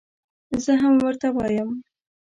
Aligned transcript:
زه 0.63 0.73
هم 0.81 0.93
ورته 1.03 1.27
وایم. 1.35 1.69